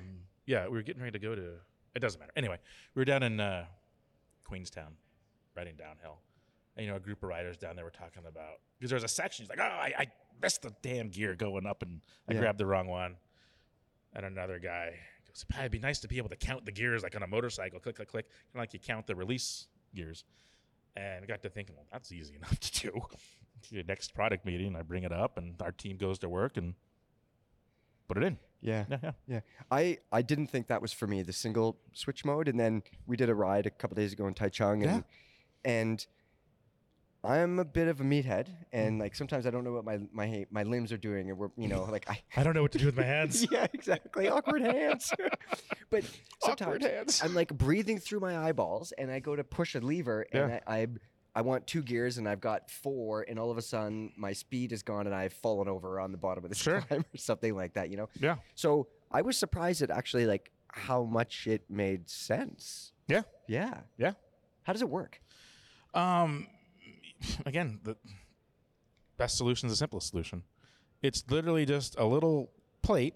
[0.45, 1.54] yeah, we were getting ready to go to.
[1.95, 2.32] It doesn't matter.
[2.36, 2.58] Anyway,
[2.93, 3.65] we were down in uh,
[4.45, 4.93] Queenstown,
[5.56, 6.17] riding downhill.
[6.78, 9.04] And, you know, a group of riders down there were talking about because there was
[9.06, 9.43] a section.
[9.43, 10.08] He's like, "Oh, I, I
[10.41, 12.39] missed the damn gear going up, and I Yeah.
[12.41, 13.15] grabbed the wrong one."
[14.13, 14.91] And another guy
[15.26, 17.80] goes, "It'd be nice to be able to count the gears like on a motorcycle,
[17.80, 20.26] click, click, click, kind of like you count the release gears."
[20.98, 23.02] And I got to thinking, well, that's easy enough to do.
[23.71, 26.73] The next product meeting, I bring it up, and our team goes to work and
[28.08, 28.38] put it in.
[28.62, 28.86] Yeah.
[28.89, 29.12] Yeah, yeah.
[29.28, 32.84] Yeah, I, I didn't think that was for me the single switch mode, and then
[33.06, 35.04] we did a ride a couple days ago in Taichung, and
[35.63, 36.06] and
[37.25, 39.01] I'm a bit of a meathead, and mm.
[39.01, 41.67] like sometimes I don't know what my my my limbs are doing, and we're you
[41.67, 43.45] know like I I don't know what to do with my hands.
[43.51, 45.12] yeah exactly awkward hands,
[45.89, 46.04] but
[46.43, 47.21] Awkward sometimes hands.
[47.23, 50.60] I'm like breathing through my eyeballs, and I go to push a lever, and Yeah.
[50.67, 50.88] I, I
[51.38, 54.71] I want two gears, and I've got four, and all of a sudden my speed
[54.71, 56.80] is gone, and I've fallen over on the bottom of the Sure.
[56.82, 58.08] climb or something like that, you know.
[58.19, 58.36] Yeah.
[58.56, 62.93] So I was surprised at actually like how much it made sense.
[63.08, 63.24] Yeah.
[63.48, 63.82] Yeah.
[63.98, 64.13] Yeah.
[64.63, 65.21] How does it work?
[65.93, 66.48] Um,
[67.45, 67.95] again, the
[69.17, 70.43] best solution is the simplest solution.
[71.02, 72.50] It's literally just a little
[72.82, 73.15] plate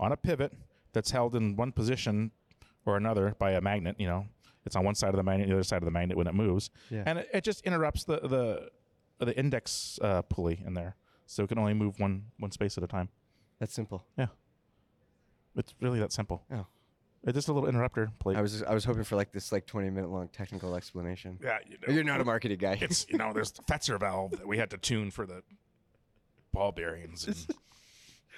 [0.00, 0.52] on a pivot
[0.92, 2.30] that's held in one position
[2.86, 3.96] or another by a magnet.
[3.98, 4.26] You know,
[4.66, 6.34] it's on one side of the magnet, the other side of the magnet when it
[6.34, 7.04] moves, Yeah.
[7.06, 8.70] and it, it just interrupts the the
[9.24, 12.84] the index uh, pulley in there, so it can only move one one space at
[12.84, 13.08] a time.
[13.60, 14.04] That's simple.
[14.18, 14.26] Yeah,
[15.56, 16.44] it's really that simple.
[16.52, 16.66] Oh.
[17.24, 18.36] It's just a little interrupter plate.
[18.36, 21.40] I was I was hoping for like this like 20 minute long technical explanation.
[21.42, 22.78] yeah, you know, You're not a marketing guy.
[22.80, 25.42] it's you know there's the Fetzer valve that we had to tune for the
[26.52, 27.36] ball bearings and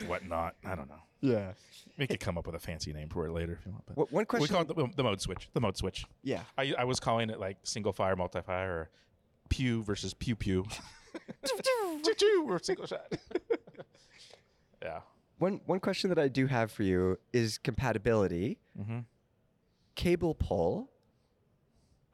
[0.07, 0.55] whatnot.
[0.65, 1.03] I don't know.
[1.21, 1.53] yeah.
[1.97, 3.85] We could come up with a fancy name for it later if you want.
[3.87, 5.49] But What, one we call it the, the mode switch.
[5.53, 6.05] The mode switch.
[6.23, 6.43] yeah.
[6.57, 8.91] I, I was calling it like single fire, multi fire, or
[9.49, 10.65] pew versus pew pew.
[11.45, 13.13] Choo choo or single shot.
[14.83, 15.01] yeah.
[15.39, 18.59] One one question that I do have for you is compatibility.
[18.81, 18.99] Mm-hmm.
[19.95, 20.91] Cable pull.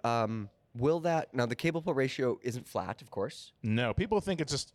[0.05, 3.53] Um, will that now the cable pull ratio isn't flat, of course.
[3.63, 4.73] No, people think it's just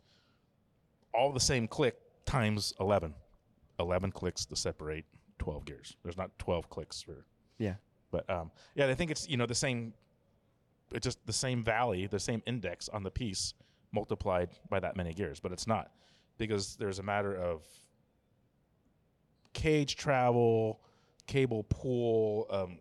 [1.14, 3.14] all the same click times 11.
[3.78, 5.04] 11 clicks to separate
[5.38, 5.96] 12 gears.
[6.02, 7.24] There's not 12 clicks for
[7.58, 7.74] Yeah.
[8.10, 9.94] But um, yeah, they think it's you know the same,
[10.92, 13.54] it's just the same valley, the same index on the piece
[13.92, 15.92] multiplied by that many gears, but it's not
[16.38, 17.62] because there's a matter of
[19.52, 20.80] cage travel,
[21.26, 22.46] cable pull.
[22.50, 22.78] Um,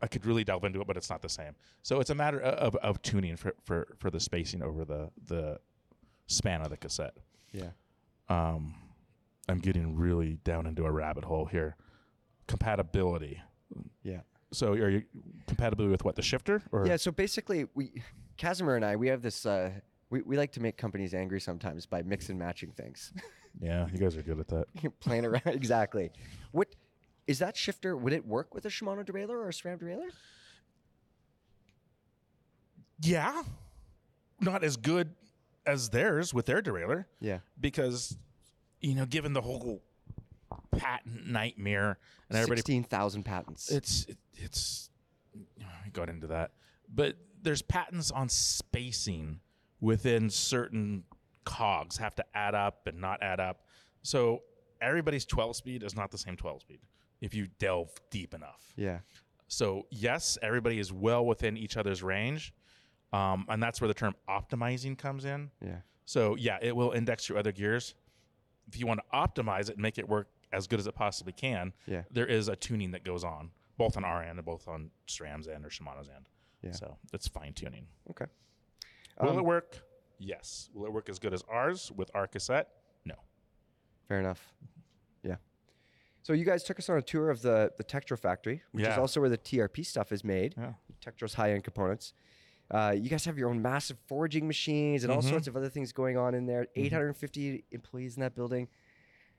[0.00, 1.54] I could really delve into it, but it's not the same.
[1.82, 5.10] So it's a matter of, of, of tuning for, for, for the spacing over the
[5.26, 5.58] the
[6.26, 7.16] span of the cassette.
[7.52, 7.70] Yeah.
[8.28, 8.74] Um,
[9.48, 11.76] I'm getting really down into a rabbit hole here.
[12.46, 13.40] Compatibility.
[14.02, 14.20] Yeah.
[14.52, 15.02] So are you
[15.46, 18.02] compatibility with what the shifter or Yeah, so basically, we,
[18.36, 19.44] Casimir and I, we have this.
[19.44, 19.70] Uh,
[20.10, 23.12] we, we like to make companies angry sometimes by mix and matching things,
[23.60, 25.00] Yeah, you guys are good at that.
[25.00, 25.42] playing around.
[25.46, 26.10] exactly.
[26.52, 26.68] What
[27.26, 27.96] is that shifter?
[27.96, 30.08] Would it work with a Shimano derailleur or a SRAM derailleur?
[33.00, 33.42] Yeah,
[34.40, 35.14] not as good
[35.68, 37.38] as theirs with their derailleur Yeah.
[37.60, 38.16] because
[38.80, 39.82] you know, given the whole
[40.76, 43.70] patent nightmare and everybody Sixteen thousand patents.
[43.70, 44.90] it's it, it's
[45.60, 46.52] I got into that
[46.92, 49.40] but there's patents on spacing
[49.80, 51.04] within certain
[51.44, 53.62] cogs have to add up and not add up
[54.02, 54.42] so
[54.80, 56.78] everybody's 12 speed is not the same 12 speed
[57.20, 58.98] if you delve deep enough yeah.
[59.48, 62.52] so yes everybody is well within each other's range
[63.12, 65.78] um, and that's where the term optimizing comes in Yeah.
[66.04, 67.94] so yeah, it will index your other gears.
[68.68, 71.32] If you want to optimize it and make it work as good as it possibly
[71.32, 72.02] can, Yeah.
[72.10, 75.48] there is a tuning that goes on, both on our end and both on SRAM's
[75.48, 76.28] end or Shimano's end.
[76.62, 76.72] Yeah.
[76.72, 77.86] So it's fine tuning.
[78.10, 78.26] Okay.
[79.20, 79.78] Will Um, it work?
[80.18, 80.68] Yes.
[80.74, 82.68] Will it work as good as ours with our cassette?
[83.04, 83.14] No.
[84.08, 84.52] Fair enough.
[85.22, 85.36] Yeah.
[86.22, 88.98] So you guys took us on a tour of the the Tektro factory, which is
[88.98, 90.54] also where the TRP stuff is made.
[90.58, 90.74] Yeah.
[91.00, 92.12] Tektro's high end components.
[92.70, 95.28] Uh, you guys have your own massive forging machines and all Mhm.
[95.30, 96.66] sorts of other things going on in there.
[96.76, 98.68] 850 employees in that building.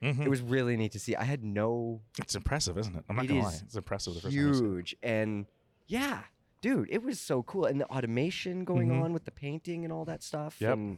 [0.01, 0.21] Mhm.
[0.25, 1.15] It was really neat to see.
[1.15, 3.03] I had no It's impressive, isn't it?
[3.09, 3.59] I'm not It gonna lie.
[3.63, 4.63] It's impressive the first time I saw it.
[4.65, 5.45] huge and
[5.87, 6.23] yeah,
[6.61, 7.65] dude, it was so cool.
[7.65, 9.03] And the automation going Mhm.
[9.03, 10.59] on with the painting and all that stuff.
[10.59, 10.73] Yep.
[10.73, 10.97] And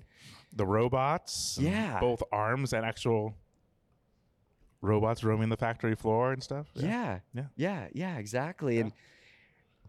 [0.53, 1.99] The robots, Yeah.
[2.01, 3.35] both arms and actual
[4.81, 6.71] robots roaming the factory floor and stuff.
[6.75, 7.45] yeah, Yeah.
[7.55, 8.75] yeah, yeah, exactly.
[8.75, 8.81] Yeah.
[8.83, 8.93] And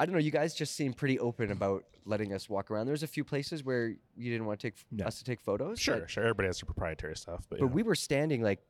[0.00, 0.20] I don't know.
[0.20, 2.86] You guys just seem pretty open about letting us walk around.
[2.86, 5.06] There's a few places where you didn't want to take Yeah.
[5.06, 5.78] us to take photos.
[5.78, 6.24] Sure, but- sure.
[6.24, 7.72] Everybody has their proprietary stuff, but, But yeah.
[7.72, 8.60] we were standing like,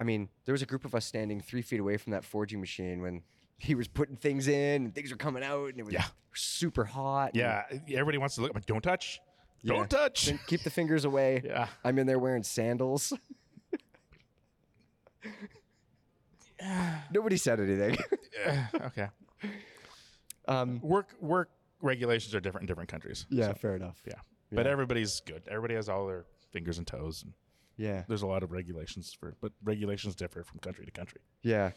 [0.00, 2.58] I mean, there was a group of us standing three feet away from that forging
[2.60, 3.22] machine when
[3.58, 6.06] he was putting things in and things were coming out and it was Yeah.
[6.34, 7.36] super hot.
[7.36, 8.52] yeah, everybody wants to look.
[8.52, 9.20] But don't touch.
[9.62, 9.74] Yeah.
[9.74, 10.26] Don't touch.
[10.26, 11.42] then keep the fingers away.
[11.44, 11.68] Yeah.
[11.84, 13.12] I'm in there wearing sandals.
[17.12, 17.96] Nobody said anything.
[18.74, 19.08] okay.
[20.48, 23.26] Um, Work work regulations are different in different countries.
[23.30, 24.00] yeah, so, fair enough.
[24.06, 24.14] yeah.
[24.52, 25.42] But everybody's good.
[25.48, 27.32] Everybody has all their fingers and toes, and
[27.76, 28.04] Yeah.
[28.06, 29.34] there's a lot of regulations for.
[29.40, 31.20] But regulations differ from country to country.
[31.42, 31.72] Yeah.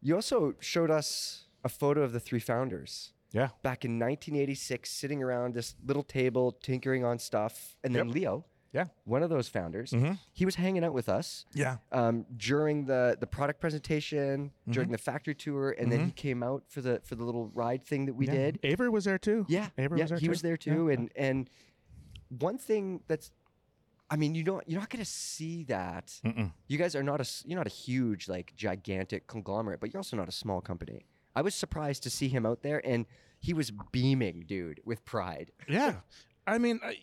[0.00, 3.48] You also showed us a photo of the three founders Yeah.
[3.62, 7.76] back in 1986, sitting around this little table, tinkering on stuff.
[7.82, 8.14] And then Yep.
[8.14, 8.86] Leo, Yeah.
[9.04, 10.18] one of those founders, Mhm.
[10.32, 11.76] he was hanging out with us Yeah.
[11.92, 14.92] um, during the, the product presentation, during Mm-hmm.
[14.92, 18.06] the factory tour, and then he came out for the for the little ride thing
[18.06, 18.32] that we yeah.
[18.32, 18.60] did.
[18.62, 19.44] Avery was there too.
[19.48, 20.30] Yeah, Avery yeah, was there he too.
[20.30, 20.86] was there too.
[20.88, 20.94] yeah.
[20.94, 21.50] And and
[22.40, 23.30] one thing that's,
[24.10, 26.06] I mean, you don't you're not gonna see that.
[26.24, 26.52] Mm-mm.
[26.66, 30.16] You guys are not a you're not a huge like gigantic conglomerate, but you're also
[30.16, 31.04] not a small company.
[31.36, 33.04] I was surprised to see him out there, and
[33.38, 35.50] he was beaming, dude, with pride.
[35.68, 35.96] Yeah.
[36.46, 36.96] I mean, I,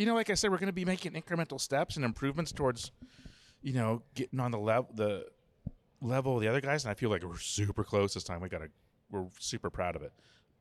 [0.00, 2.90] you know, like I said, we're going to be making incremental steps and improvements towards,
[3.60, 5.26] you know, getting on the level the
[6.00, 8.40] level of the other guys, and I feel like we're super close this time.
[8.40, 8.70] We got to,
[9.10, 10.12] we're super proud of it.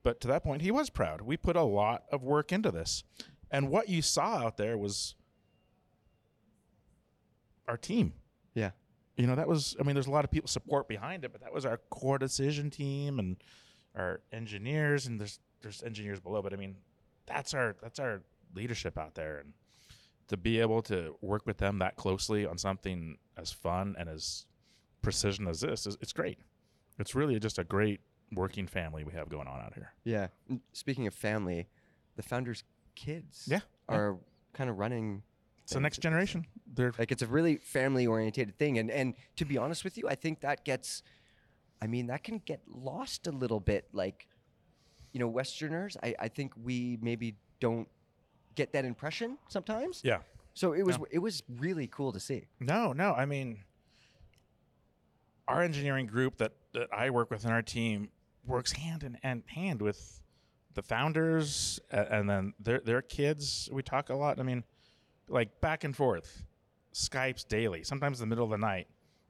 [0.04, 1.22] But to that point, he was proud.
[1.22, 3.06] We put a lot of work into this,
[3.50, 5.16] and what you saw out there was
[7.66, 8.12] our team.
[8.56, 8.72] Yeah.
[9.16, 9.74] You know, that was.
[9.80, 12.18] I mean, there's a lot of people support behind it, but that was our core
[12.18, 13.38] decision team and
[13.96, 16.42] our engineers, and there's there's engineers below.
[16.42, 16.76] But I mean,
[17.26, 18.22] that's our that's our
[18.54, 19.54] leadership out there, and
[20.28, 24.46] to be able to work with them that closely on something as fun and as
[25.02, 26.38] precision as this is it's great.
[27.00, 28.02] It's really just a great
[28.34, 29.94] working family we have going on out here.
[30.04, 30.28] Yeah.
[30.74, 31.68] Speaking of family,
[32.16, 32.64] the founders'
[32.96, 33.96] kids, Yeah, yeah.
[33.96, 34.18] are
[34.54, 35.24] kind of running.
[35.64, 36.46] It's the next generation.
[36.72, 40.08] They're Like it's a really family oriented thing, and and to be honest with you,
[40.10, 41.02] I think that gets,
[41.82, 43.88] I mean, that can get lost a little bit.
[43.94, 44.28] Like,
[45.14, 47.88] you know, Westerners, I I think we maybe don't
[48.60, 50.02] get that impression sometimes.
[50.04, 50.20] yeah.
[50.54, 51.06] So it was No.
[51.12, 52.48] it was really cool to see.
[52.60, 53.14] No, no.
[53.14, 53.64] I mean,
[55.48, 58.10] our engineering group that, that I work with in our team
[58.46, 60.22] works hand in and hand with
[60.74, 63.70] the founders a- and then their their kids.
[63.72, 64.40] We talk a lot.
[64.40, 64.64] I mean,
[65.30, 66.44] like back and forth,
[66.94, 67.84] Skypes daily.
[67.84, 68.88] Sometimes in the middle of the night,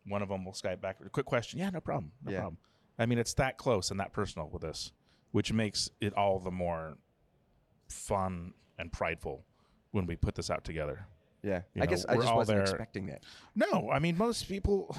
[0.07, 0.97] one of them will Skype back.
[1.11, 1.59] Quick question.
[1.59, 2.11] Yeah, no problem.
[2.23, 2.39] No Yeah.
[2.39, 2.57] problem.
[2.97, 4.91] I mean, it's that close and that personal with us,
[5.31, 6.97] which makes it all the more
[7.87, 9.43] fun and prideful
[9.91, 11.05] when we put this out together.
[11.43, 12.61] Yeah, You I know, guess I just wasn't there.
[12.63, 13.23] expecting that.
[13.55, 14.95] No, I mean most people.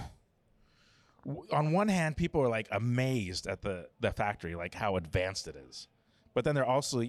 [1.52, 5.56] On one hand, people are like amazed at the the factory, like how advanced it
[5.68, 5.86] is,
[6.32, 7.02] but then they're also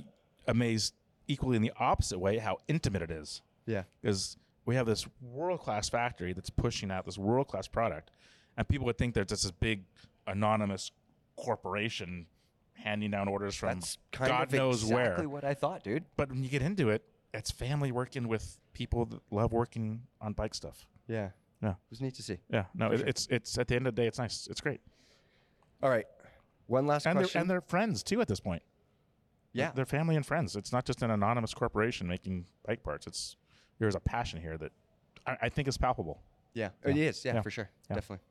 [0.48, 0.94] amazed
[1.28, 3.42] equally in the opposite way how intimate it is.
[3.66, 8.12] Yeah, Because we have this world class factory that's pushing out this world class product,
[8.58, 9.84] and people would think there's just this big
[10.28, 10.92] anonymous
[11.38, 12.26] corporation
[12.74, 15.06] handing down orders from that's kind God of knows exactly where.
[15.06, 16.04] Exactly what I thought, dude.
[16.18, 17.04] But when you get into it,
[17.34, 20.88] it's family working with people that love working on bike stuff.
[21.08, 21.30] Yeah,
[21.62, 21.72] Yeah.
[21.72, 22.40] it was neat to see.
[22.50, 23.08] Yeah, no, it, sure.
[23.08, 24.48] it's it's at the end of the day, it's nice.
[24.50, 24.82] It's great,
[25.84, 26.06] All right,
[26.68, 27.42] one last and they're question.
[27.42, 28.64] and they're friends too at this point.
[29.54, 30.56] yeah, they're family and friends.
[30.56, 33.06] It's not just an anonymous corporation making bike parts.
[33.08, 33.36] It's
[33.80, 34.72] there's a passion here that
[35.28, 36.22] I, I think is palpable.
[36.54, 36.92] Yeah, Yeah.
[36.92, 37.24] it is.
[37.26, 37.42] Yeah, Yeah.
[37.42, 37.96] for sure, Yeah.
[37.96, 38.26] definitely.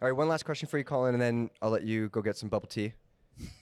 [0.00, 2.36] All right, one last question for you, Colin, and then I'll let you go get
[2.36, 2.92] some bubble tea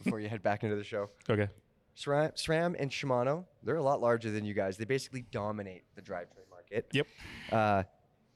[0.03, 1.11] before you head back into the show.
[1.31, 1.49] Okay.
[1.97, 4.77] SRAM, SRAM and Shimano, they're a lot larger than you guys.
[4.79, 6.87] They basically dominate the drivetrain market.
[6.93, 7.07] Yep.
[7.53, 7.83] Uh,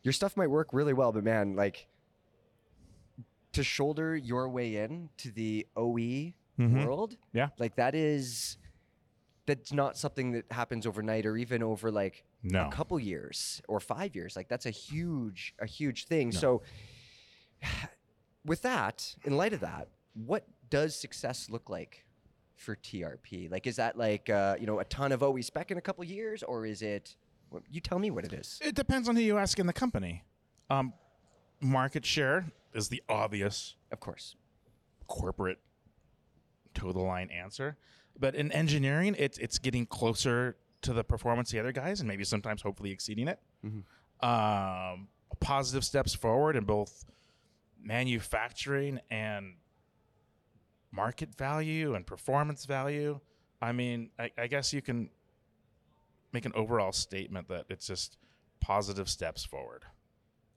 [0.03, 1.87] your stuff might work really well, but man, like
[3.53, 6.85] to shoulder your way in to the OE Mhm.
[6.85, 7.49] world, Yeah.
[7.59, 8.59] like that is
[9.47, 12.67] that's not something that happens overnight or even over like No.
[12.67, 14.37] a couple years or five years.
[14.37, 16.29] Like that's a huge, a huge thing.
[16.31, 16.39] No.
[16.39, 16.63] So,
[18.45, 22.05] with that, in light of that, what does success look like
[22.57, 23.51] for TRP?
[23.51, 26.05] Like, is that like uh, you know a ton of OE spec in a couple
[26.05, 27.17] years, or is it?
[27.71, 28.59] You tell me what it is.
[28.63, 30.25] It depends on who you ask in the company.
[30.71, 30.93] Um,
[31.61, 34.35] market share is the obvious Of course.
[35.07, 35.59] corporate
[36.75, 37.77] toe the line answer,
[38.19, 42.09] but in engineering, it's it's getting closer to the performance of the other guys, and
[42.09, 43.39] maybe sometimes hopefully exceeding it.
[43.65, 43.85] Mhm.
[44.29, 45.09] Um,
[45.41, 47.05] positive steps forward in both
[47.81, 49.55] manufacturing and
[50.95, 53.21] market value and performance value.
[53.61, 55.09] I mean, I, I guess you can
[56.33, 58.17] make an overall statement that it's just
[58.61, 59.85] positive steps forward,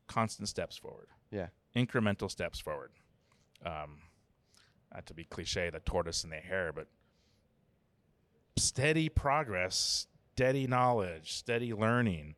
[0.07, 1.47] constant steps forward, Yeah.
[1.75, 2.91] incremental steps forward.
[3.65, 3.99] Um,
[4.93, 6.87] not to be cliche, the tortoise and the hare, but
[8.57, 12.35] steady progress, steady knowledge, steady learning,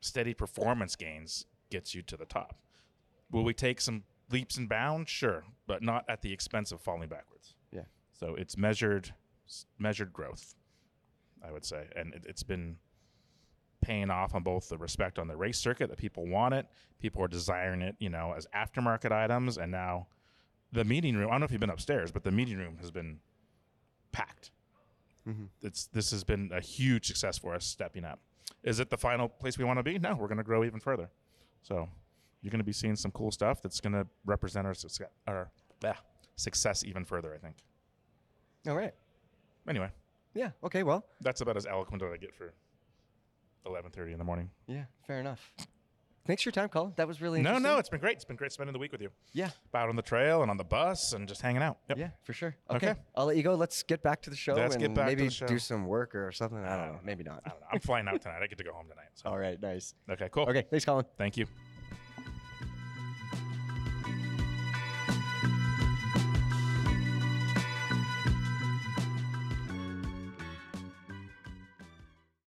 [0.00, 2.56] steady performance gains gets you to the top.
[3.30, 5.10] Will we take some leaps and bounds?
[5.10, 7.54] Sure, but not at the expense of falling backwards.
[7.72, 7.82] Yeah.
[8.12, 9.12] So it's measured,
[9.78, 10.54] measured growth,
[11.44, 12.76] I would say, and it, it's been
[13.80, 16.66] paying off on both the respect on the race circuit that people want it,
[17.00, 20.06] people are desiring it, you know, as aftermarket items, and now
[20.72, 21.28] the meeting room.
[21.28, 23.20] I don't know if you've been upstairs, but the meeting room has been
[24.12, 24.50] packed.
[25.26, 25.48] Mhm.
[25.62, 28.18] It's this has been a huge success for us stepping up.
[28.64, 29.98] Is it the final place we want to be?
[29.98, 31.08] No, we're going to grow even further.
[31.62, 31.88] So
[32.42, 35.50] you're going to be seeing some cool stuff that's going to represent our success, our
[35.84, 35.94] ah,
[36.36, 37.34] success even further.
[37.34, 37.56] I think.
[38.66, 38.94] All right.
[39.68, 39.90] Anyway,
[40.34, 40.50] Yeah.
[40.64, 40.82] Okay.
[40.82, 41.04] Well.
[41.20, 42.54] that's about as eloquent as I get for
[43.66, 44.50] 11:30 in the morning.
[44.66, 44.84] Yeah.
[45.06, 45.52] Fair enough.
[46.26, 46.92] Thanks for your time, Colin.
[46.96, 47.62] That was really No, interesting.
[47.72, 48.16] no, it's been great.
[48.16, 49.08] It's been great spending the week with you.
[49.32, 49.48] Yeah.
[49.74, 51.78] Out on the trail and on the bus and just hanging out.
[51.88, 51.96] Yep.
[51.98, 52.54] Yeah, for sure.
[52.70, 52.90] Okay.
[52.90, 53.00] Okay.
[53.14, 53.54] I'll let you go.
[53.54, 55.46] Let's get back to the show Let's and get back to maybe the show.
[55.46, 56.58] do some work or something.
[56.58, 57.00] I don't know.
[57.02, 57.40] Maybe not.
[57.46, 57.66] I don't know.
[57.72, 58.40] I'm flying out tonight.
[58.42, 59.08] I get to go home tonight.
[59.14, 59.28] So.
[59.30, 59.58] All right.
[59.60, 59.94] Nice.
[60.10, 60.44] Okay, cool.
[60.44, 60.66] Okay.
[60.68, 61.06] Thanks, Colin.
[61.16, 61.46] Thank you.